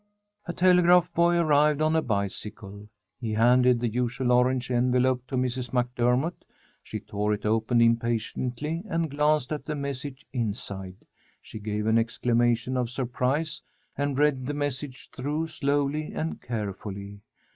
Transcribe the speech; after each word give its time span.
A 0.47 0.53
telegraph 0.53 1.13
boy 1.13 1.37
arrived 1.37 1.79
on 1.79 1.95
a 1.95 2.01
bicycle. 2.01 2.87
He 3.19 3.33
handed 3.33 3.79
the 3.79 3.87
usual 3.87 4.31
orange 4.31 4.71
envelope 4.71 5.27
to 5.27 5.35
Mrs. 5.35 5.71
Mac 5.73 5.93
Dermott. 5.93 6.43
She 6.81 6.99
tore 6.99 7.35
it 7.35 7.45
open 7.45 7.81
impatiently 7.81 8.81
and 8.89 9.11
glanced 9.11 9.51
at 9.51 9.63
the 9.65 9.75
message 9.75 10.25
inside. 10.33 11.05
She 11.39 11.59
gave 11.59 11.85
an 11.85 11.99
exclamation 11.99 12.77
of 12.77 12.89
surprise 12.89 13.61
and 13.95 14.17
read 14.17 14.47
the 14.47 14.55
message 14.55 15.07
through 15.11 15.45
slowly 15.45 16.13
and 16.13 16.41
carefully. 16.41 17.21